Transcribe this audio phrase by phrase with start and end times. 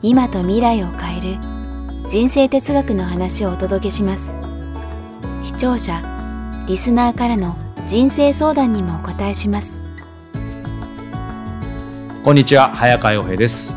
[0.00, 1.38] 今と未来を変える
[2.08, 4.32] 人生哲学の話をお届けします。
[5.42, 6.00] 視聴者
[6.68, 7.56] リスナーからの
[7.88, 9.82] 人生相談にもお答えします。
[12.22, 13.76] こんにちは早川洋平です。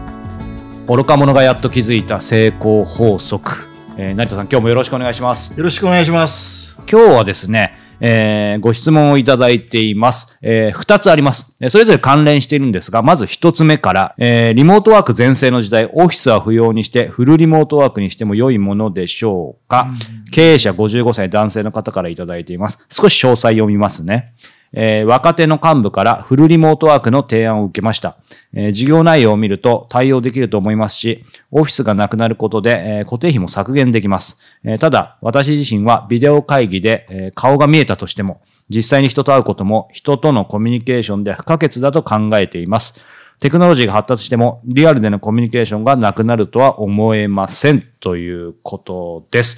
[0.87, 3.67] 愚か者がやっと気づいた成功法則、
[3.97, 5.57] えー、成田さん今日もよろしくお願いします。
[5.57, 6.77] よろしくお願いします。
[6.87, 10.37] 今日はですねえー、ご質問をいただいています。
[10.41, 11.55] えー、二つあります。
[11.69, 19.87] それぞれ関連しているんですが、まず一つ目から、えー、リモートワーク全盛の時代、オフィスは不要にして、フルリモートワークにしても良いものでしょうか、
[20.31, 22.79] 経営者55歳男性の方からいただいています。
[22.89, 24.33] 少し詳細読みますね。
[24.73, 28.17] えー、若手の幹部からフルリモートワークの提案を受けました。
[28.53, 34.39] えー、事業内容を見ると対応できると思いますし、オフィスがなくなることで、えー、固定費も削減できます。
[34.63, 43.01] えただ、私自身はビデオ会議で、え顔が見えたとしても、実際に人と会うことも人とのコミュニケーションで不可欠だと考えています。
[43.41, 49.57] テクノロジーが発達してもリアルでのコミュニケーションがなくなるとは思えませんということです。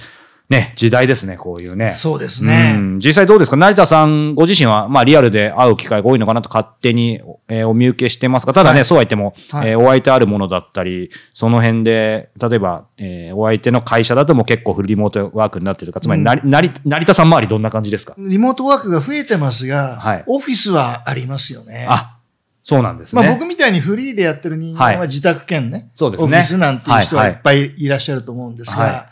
[0.50, 1.94] ね、時代ですね、こういうね。
[1.96, 2.74] そうですね。
[2.76, 3.56] うん、実際どうですか？
[3.56, 18.14] 成田さんご自身は、まあリアルで会う機会が多いのかなと勝手に、えー、お見受けしてますが、ただね、はい、そうは言っても、はい、えー、お相手あるものだったり、その辺で、例えば、えー、お相手の会社だとも結構フルリモートワークになってるとか、つまり、うん、成成田さん周りどんな感じですか？
[18.18, 21.86] リモートワークが増えてますが、はい、オフィスはありますよね。
[21.88, 22.18] あ、
[22.62, 23.22] そうなんですね。
[23.22, 26.24] まあ僕みたいにフリーでやってる人間は自宅兼ね、そうですね。
[26.24, 29.08] オフィスなんていう人はいっぱいいらっしゃると思うんですが、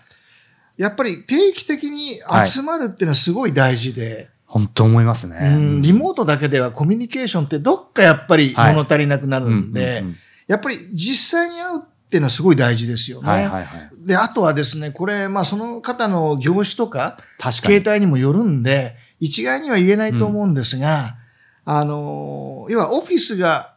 [0.76, 4.30] やっぱり定期的に集まるっていうのはすごい大事で。
[4.46, 5.82] 本当思いますね、うん。
[5.82, 10.04] リモートだけではコミュニケーションってどっかやっぱり物足りなくなるんで、
[10.46, 11.80] やっぱり実際に会うっ
[12.12, 13.28] ていうのはすごい大事ですよね。
[13.30, 17.16] はいはいはい、で、あとはですね、これ、まあその方の業種とか、
[17.62, 18.06] 形態に。
[18.06, 21.16] もよるんで、一概には言えないと思うんですが、
[21.64, 23.74] うん、あの、要はオフィスが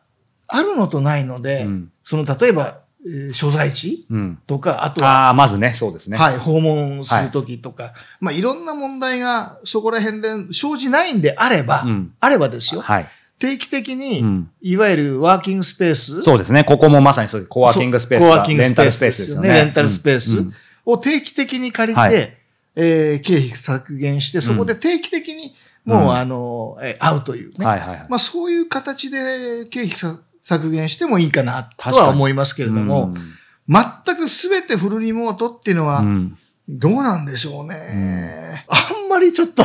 [0.49, 2.84] あるのとないので、うん、その例えば、えー、
[3.33, 4.05] 所在地？
[4.47, 6.17] とか、うん、あとは、あまずね、そうですね。
[6.17, 12.81] はい、訪問するときとか、はい、まあいろんな問題がそこら辺で生じないんであれば、うん、あればですよ。
[12.81, 13.07] はい。
[13.37, 16.23] 定期的に、うん、いわゆるワーキングスペース。
[16.23, 16.63] そうですね。
[16.63, 18.21] ここもまさにそういうコワーキングスペース。
[18.21, 19.51] コワーキングスペースですよね。
[19.51, 20.37] レンタルスペース
[20.85, 22.37] を定期的に借りて、はい、
[22.75, 27.65] えー、経費削減して、そこで定期的にもう、あの、え会うというね。
[27.65, 29.91] はいはいはい、まあそういう形で経費
[30.45, 33.15] 削減してもいいかなとは思いますけれども、
[33.67, 36.03] 全くすべてフルリモートっていうのは、
[36.69, 38.63] どうなんでしょうね。
[38.67, 39.63] あんまりちょっと、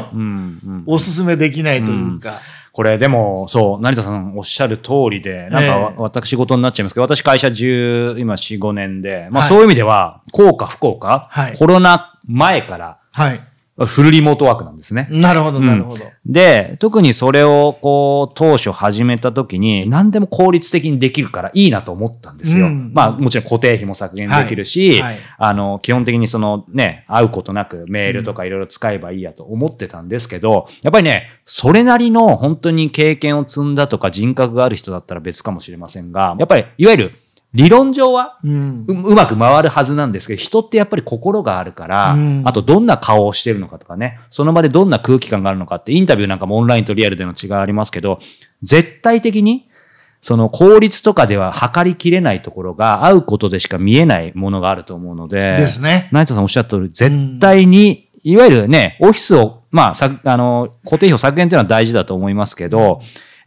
[0.87, 2.41] おすすめできないというか。
[2.73, 13.41] これでも、そう、成田さんおっしゃる通りで、なんか、私事になっちゃいますけど、私会社10、今4、5年で、まあそういう意味では、効果不効果、はい、コロナ前から、はい、
[13.87, 15.09] フルリモートワークなんですね。
[15.11, 16.33] なるほど、なるほど、うん。
[16.33, 22.67] で、特にそれをこう、当初始めた時に、何でも効率的にできるからいいなと思ったんですよ。
[22.67, 37.13] うん、まあ、もちろん固定費も削減できるし、はいはい、あの、基本的にそのね、会うことなくメールとかいろいろ使えばいいやと思ってたんですけど、やっぱりね、それなりの本当に経験を積んだとか人格がある人だったら別かもしれませんが、やっぱり、いわゆる
[37.53, 48.21] 理論上はう,、ん、うまく回るはずなんですけど、人ってやっぱり心があるから、うん、あとどんな顔をしてるのかとかね、その場でどんな空気感があるのかって、インタビューなんかもオンラインとリアルでの違いありますけど、
[48.63, 49.69] 絶対的に、
[50.21, 56.09] その効率とかでは測りきれないところが、会うことでしか見えないものがあると思うので、ですね。
[56.13, 63.01] 成田さんおっしゃった通り、絶対に、いわゆるね、オフィスを、まあ、さあの、固定費を削減っていうのは大事だと思いますけど、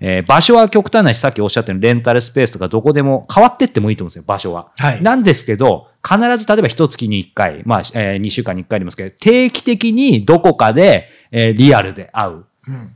[0.05, 4.67] えー、場所は極端なし、さっきおっしゃったようにレンタルスペースとかどこでも変わってってもいいと思うんですよ、場所は。
[4.77, 5.01] はい。
[5.01, 12.45] なんですけど、必ず例えば一月に一回、まあ、えー、2週間に一回でもですけど、定期的にどこかで、えー、リアルで会う。
[12.67, 12.95] うん。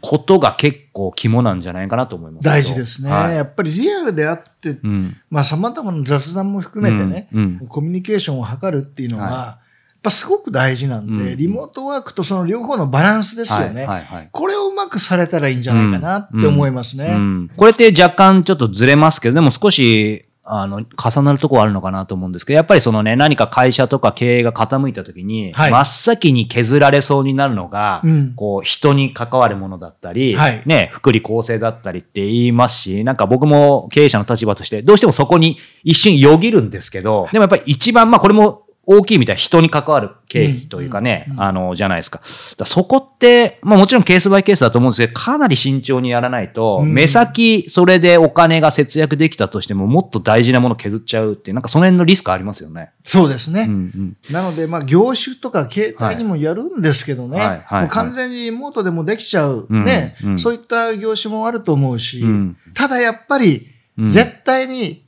[0.00, 2.44] ことが結構肝なんじゃないかなと思います。
[2.44, 3.10] 大事ですね。
[3.10, 9.67] はい、やっぱりリアルであって、うん、まあ様々な雑談も含めてね、うんうん、コミュニケーションを図るっていうのは、はい
[10.02, 14.28] ぱすごく大事なんで、うん、リモートワークとその両方のバランスですよね、はいはいはい。
[14.32, 17.06] これをうまくされたらいいんじゃないかなって思いますね。
[17.06, 17.14] うん。
[17.14, 42.20] うん、これって若干ちょっとずれますけど、でも少し、あの、重なるところあるのかなと思うんですけど、やっぱりそのね、何か会社とか経営が傾いた時に、はい、真っ先に削られそうになるのが、うん、こう、人に関わるものだったり、はい、ね、福利厚生だったりって言いますし、なんか僕も経営者の立場として、どうしてもそこに一瞬よぎるんですけど、でもやっぱり一番、まあこれも大きいみたいな人に関わる経費というかね、うんうん、あの、じゃないですか。
[42.56, 52.92] かそこって、まあもちろんケースバイケースだと思うんですけど、かなり慎重にやらないと、目先それでお金が節約できたとしても、もっと大事なもの削っちゃうっていう、なんかその辺のリスクありますよね。
[53.04, 53.66] そうですね。
[53.68, 63.68] うんうん、なので、まあ業種とか携帯にもやるんですけどね、はいはい、完全にリモートでもできちゃう、ね、うんうん、そういった業種もあると思うし、うん、ただやっぱり、
[63.98, 65.04] 絶対に、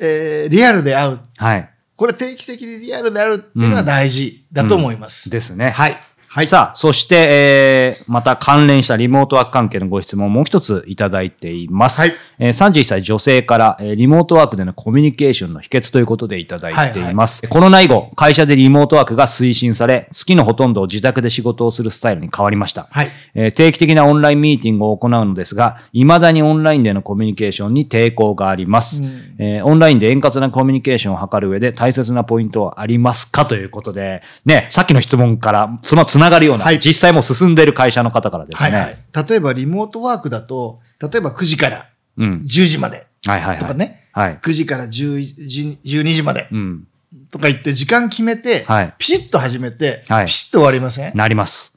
[0.00, 1.20] えー、リアルで会う。
[1.36, 1.70] はい
[2.00, 5.26] これ定期的にリアルであるっていうのは大事だと思います。
[5.26, 5.68] うん、ですね。
[5.68, 5.98] はい。
[6.32, 6.46] はい。
[6.46, 12.02] さあ、そして、えー、また関連したリモートワーク関係のご質問もう一ついただいています。
[12.02, 12.12] はい。
[12.38, 17.44] えー、31歳女性から、えー、リモートワークでのコミュニケーションの秘訣ということでいただいています。
[17.44, 22.86] はいはい、コロナ以後、会社でリモートワークが推進され、月のほとんどを自宅で仕事をするスタイルに変わりました。
[22.92, 23.08] はい。
[23.34, 29.02] えー、定期的なオンラインミーティングを行うのですが、未だにオンラインでのコミュニケーションに抵抗があります。
[29.02, 38.70] うん、えー、オンラインで円滑なコミュニケーションを図る上で大切なポイントはありますかということで、ね、さっきの質問からそのつながるような、はい、実際も進んでいる会社の方からですね。
[38.70, 41.88] はいはい、例えばリモートワークだと、例えば9時から
[42.18, 43.08] 10時まで。
[43.26, 44.08] はいはいとかね。
[44.12, 44.38] はい。
[44.40, 46.48] 9時から10 12時まで。
[46.52, 46.86] うん。
[47.30, 51.16] とか言って時間決めて、はい、ピシッと始めて、はい、ピシッと終わりません？
[51.16, 51.76] なります。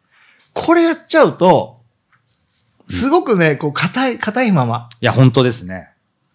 [0.54, 1.82] これやっちゃうと、
[2.88, 4.90] すごくね、こう、硬い、硬いまま。
[5.02, 5.90] いや、本当ですね。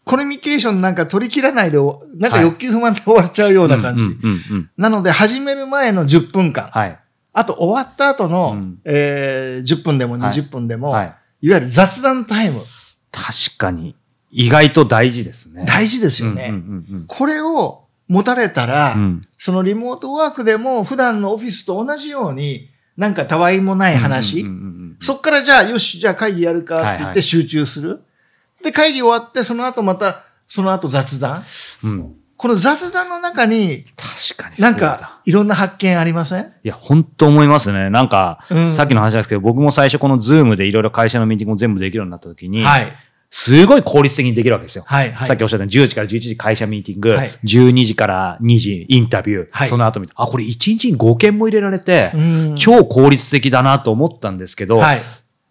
[0.04, 1.78] コミュニケーションなんか取り切らないで、
[2.16, 4.18] なんか欲求不満で終わっちゃうような感じ。
[4.76, 6.70] なので、始める前の10分間。
[6.72, 6.98] はい。
[7.38, 11.06] あと終わった後の、うん、えー、10分でも20分でも、はい、
[11.42, 12.60] い、わゆる雑談タイム。
[13.12, 13.94] 確かに。
[14.30, 15.64] 意外と大事ですね。
[15.64, 16.52] 大事ですよね。
[17.06, 24.44] これを持たれたら、うん、そのリモートワークでも普段のオフィスと同じように、なんかたわいもない話。
[25.00, 27.88] そっからじゃあ、よし、じゃあ会議やるかって言って集中する。
[27.90, 28.02] はいは
[28.62, 31.44] い、で、会議終わって、その後また、その後雑談。
[31.84, 34.62] うん、この雑談の中に、確かに。
[34.62, 36.44] なんか、いろんな発見ありません？
[36.44, 37.90] いや、本当思いますね。
[37.90, 42.92] なんか、うん、さっきの話ですけど、僕も最初このズームでいろいろ会社のミーティングを全部できるようになった時に、はい。
[43.30, 44.84] すごい効率的にできるわけですよ。
[44.86, 52.14] はい、はい、さっきおっしゃったように10時から11時会社ミーティング、はい、12時から2時インタビュー、はい、その後見て、あ、これ1日に5件も入れられて、
[52.56, 55.02] 超効率的だなと思ったんですけど、はい、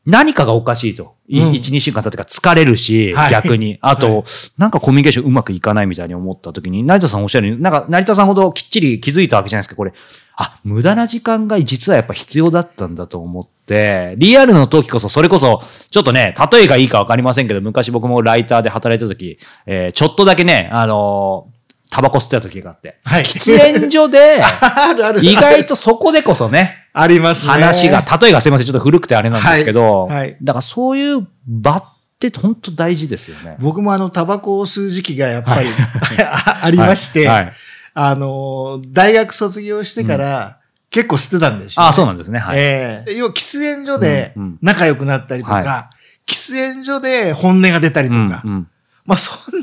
[0.08, 1.17] 何かがおかしいと。
[1.28, 3.78] 一、うん、二週間経ってから疲れるし、はい、逆に。
[3.82, 4.24] あと、はい、
[4.58, 9.94] なんかコミュニケーションうまくいかないみたいに思った時に、成田さんおっしゃるように、なんか成田さんほどきっちり気づいたわけじゃないですか、これ。
[10.36, 21.57] あ、無駄な時間が実はやっぱ必要だったんだと思って、リアルの時こそ、それこそ、ちょっとね、例えがいいかわかりませんけど、昔僕もライターで働いた時、えー、ちょっとだけね、あのー
[21.98, 23.00] タバコ吸ってた時があって。
[23.06, 23.24] はい。
[23.24, 24.40] 喫煙所で、
[25.24, 27.52] 意外とそこでこそね、ありますね。
[27.52, 30.18] 話が、例えがすいません、ちょっと古くてあれなんですけど、はい。
[30.18, 31.84] はい、だからそういう場っ
[32.20, 33.56] て本当大事ですよね。
[33.58, 37.54] 僕もあの、タバコを吸う時期がやっぱり、はい、 ありまして、はい、
[37.96, 40.58] あの、大学卒業してから、
[40.92, 42.38] 結構吸ってたんですよ、ね、あそうなんですね。
[42.38, 42.60] はい。
[42.60, 45.90] ええー、要は喫煙所で仲良くなったりとか、うんうんは
[46.28, 48.68] い、喫煙所で本音が出たりとか、うんうん
[49.08, 49.62] まあそん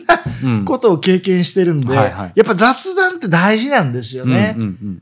[0.56, 1.96] なことを経験してるんで、うん。
[1.96, 4.56] はいはい、やっぱ雑談って大事なんですよね。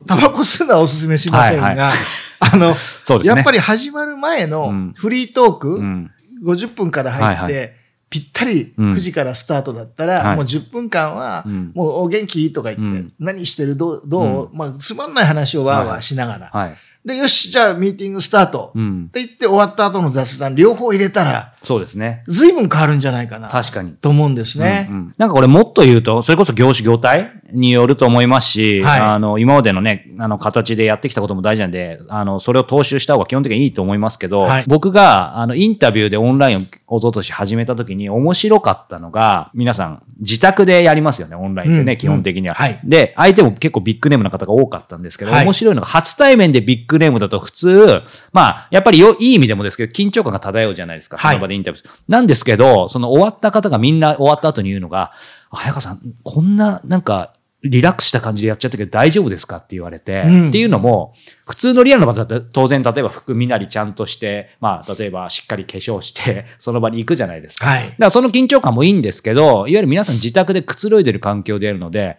[0.07, 1.93] タバコ吸うのはお勧めしませんが、はいはい、
[2.41, 2.77] あの、ね、
[3.25, 6.11] やっぱり始まる前のフリートーク、うん、
[6.45, 7.73] 50分から入って、はいはい。
[8.11, 12.53] ぴったり9時からスタートだったら、うん、もう10分間は、もうお元気？
[12.53, 13.75] とか言って、うん、何してる？
[13.77, 18.71] どう、どう、まあつまんない話をわーわーしながら、はいはいで、よし、じゃあミーティングスタート。
[18.75, 19.07] うん。
[19.09, 22.25] って言って終わった後の雑談、両方入れたら、そうですね。
[22.27, 23.49] 随分変わるんじゃないかな。
[23.49, 23.93] 確かに。
[23.93, 24.89] と思うんですね。
[24.91, 36.61] うん、うん、なんかこれもっと言うと、それこそ業種業態によると思いますし、はい、あの、今までのね、あの、形でやってきたことも大事なんで、あの、それを踏襲した方が基本的にいいと思いますけど、はい、僕が、あの、インタビューでオンラインを
[36.99, 42.79] 一昨年始めた時に面白かったのが、皆さん、自宅でやりますよね、オンラインってね、うん、基本的には、はい。
[42.85, 48.03] で、相手も結構ビッグネームの方が多かったんですけど、面白いのが、初対面でビッグネームだと普通、
[48.33, 51.89] まあ、やっぱりよ、いい意味でもですけど、緊張感が漂うじゃないですか、その場でインタビュー。
[52.09, 55.11] なんですけど、その終わった方がみんな終わった後に言うのが、
[55.51, 61.15] 早川さん、こんな、なんか、リラックスした感じでやっちゃったけど大丈夫ですかって言われて、うん、っていうのも、
[61.47, 67.67] 普通のリアルの場だったら当然、例えば服見なりちゃんとして、まあ、例えばしっかり化粧して、 その場に行くじゃないですか。
[67.67, 67.85] はい。
[67.85, 72.19] だからその緊張感もいいんですけど、いわゆる皆さん自宅でくつろいでる環境でやるので、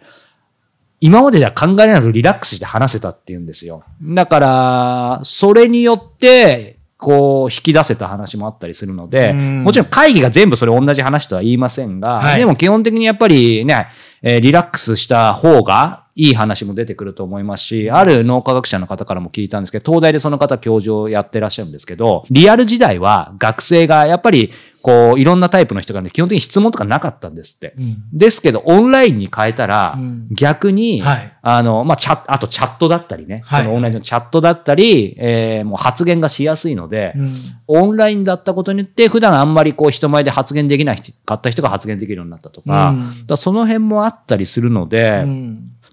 [1.00, 3.84] 今まででは考えられないとリラックスして話せたっていうんですよ。
[4.02, 13.88] だから、それによって、こう、引き出せた話もあったりするので、もちろん会議が全部それ同じ話とは言いませんが、はい、でも基本的にやっぱりね、
[14.22, 24.52] えー、リラックスした方がいい話も出てくると思いますし、ある脳科学者の方からも聞いたんですけど、東大でその方教授をやってらっしゃるんですけど、リアル時代は学生がやっぱり
[24.84, 27.72] こう、いろんなタイプの人がね、基本的に質問とかなかったんですって。
[27.78, 37.34] うん、ですけど、オンラインに変えたら、うん、逆に、はい、あの、まあ、チャあとチャットだったりね、はい、のオンラインのチャットだったり、えー、もう発言がしやすいので、うん、
[37.66, 42.94] オンラインだったことによって、普段あんまりこう、人前で発言できないかった人が発言できるようになったとか、
[43.26, 45.24] だその辺もあったりするので、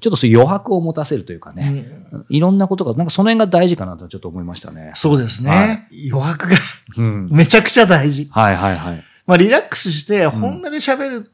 [0.02, 4.92] ちょっとそういう余白を持たせるというかね、うん、いろんなことが、なんかその辺が大事かなとちょっと思いましたね。
[4.96, 5.52] そうですね。
[5.52, 6.58] はい、余白が
[7.30, 8.28] めちゃくちゃ大事。
[8.32, 9.04] はいはいはい。
[9.28, 11.32] まあリラックスして、本音で喋る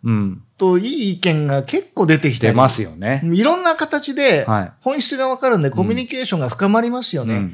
[0.58, 3.22] といい意見が結構出てきて、出ますよね。
[3.24, 4.46] いろんな形で
[4.82, 7.50] 本質がわかるんで、コミュニケーションが深まりますよね。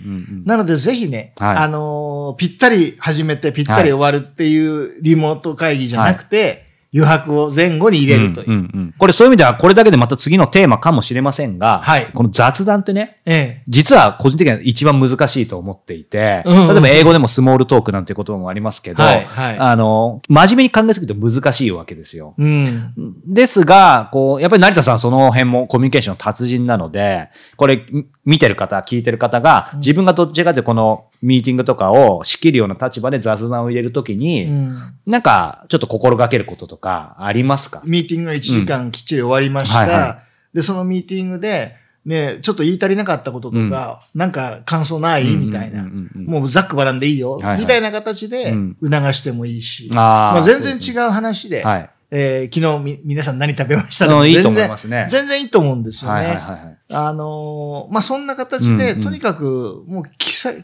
[0.46, 8.50] なのでぜひね、はい、あのー、ぴったり始めてぴったり終わるっていうリモート会議じゃなくて、はい余白を前後に入れるという。
[8.50, 16.62] うんうんうん、これそういう意味では、これだけでまた次のテーマかもしれませんが、はい、この雑談ってね、ええ、実は個人的には一番難しいと思っていて、うん。
[16.62, 22.36] うん、例えば英語でもスモールトークなんて言葉もありますけど、はいはい、あの、真面目に考えすぎると難しいわけですよ。
[22.38, 22.94] うん、
[23.26, 27.84] ですが、こう、やっぱり成田さんその辺もコミュニケーションの達人なので、これ
[28.26, 34.76] 見てる方、聞いてる方が、自分がどっちかというとこのミーティングとかを仕切るような立場で雑談を入れるときに、うん、
[35.08, 37.82] なんかちょっと心がけることとかありますか？
[37.86, 39.84] ミーティングが1時間きっちり終わりました。
[39.84, 39.90] うん。
[39.90, 40.22] はいは
[40.54, 45.38] い、で、そのミーティングで、ね、ちょっと言い足りなかったこととか、うん、なんか感想ない？
[45.38, 45.88] みたいな。
[46.14, 47.44] もうざっくばらんでいいよ、はい。
[47.44, 48.54] はい、みたいな形で
[48.84, 49.88] 促してもいいし。
[49.88, 54.08] うん、まあ全然違う話で、はい、えー、昨日み皆さん何食べました？
[54.08, 55.08] のいいと思いますね。
[55.10, 56.18] 全然いいと思うんですよね。
[56.18, 60.04] はいはいはい、あのー、まあ、そんな形で、うんうん、とにかくもう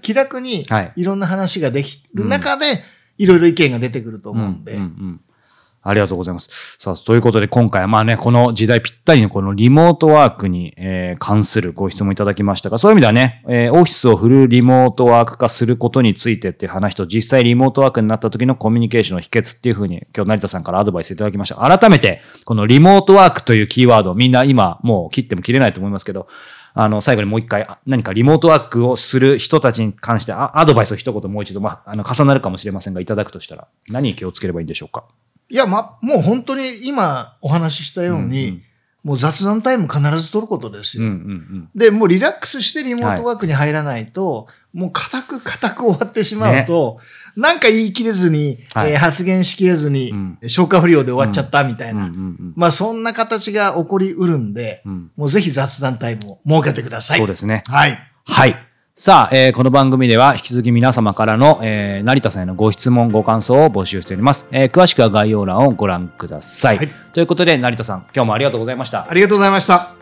[0.02, 2.66] 気楽にいろんな話ができる中で、
[3.18, 5.22] いろいろ意見が出てくると思うんで、うんうんうん
[5.82, 6.78] ありがとうございます。
[6.78, 21.56] さあ、ということで今回はまあね、この時代ぴったりのこのリモートワークに、えー、関するご質問いただきましたが、そういう意味ではね、えー、オフィスをフルリモートワーク化することについてっていう話と、実際リモートワークになった時のコミュニケーションの秘訣っていうふうに、今日成田さんからアドバイスいただきました。
[21.56, 26.28] 改めて、このリモートワークというキーワード、みんな今もう切っても切れないと思いますけど、
[26.74, 35.06] あの、最後にもう一回、何かリモートワークをする人たちに関してアドバイスを一言もう一度、まあ、あの、重なるかもしれませんが、いただくとしたら、何に気をつければいいんでしょうか？
[35.50, 38.64] いや、ま、もう本当に今お話ししたように、うんうん、
[39.10, 41.20] もう雑談タイム必ず取ることですよ、うんうんう
[41.62, 41.70] ん。
[41.74, 47.00] で、もうリラックスしてリモートワークに入らないと、はい、もう固く固く終わってしまうと、
[47.36, 57.18] ね、なんか言い切れずに、はい、えー、発言しきれずに、うん、消化不良で終わっちゃったみたいな、うんうんうん、まあそんな形が起こりうるんで、うん、もうぜひ雑談タイムを設けてください。
[57.18, 57.64] そうですね。
[57.68, 57.98] はい。
[58.26, 58.69] はい。
[59.02, 64.50] さあ、えー、この番組では引き続き皆様からの、えー、成田さんへのご質問、ご感想を募集しております。
[64.52, 66.78] えー、詳しくは概要欄をご覧ください。
[66.80, 69.10] はい、ということで、成田さん、今日もありがとうございました。
[69.10, 69.99] ありがとうございました。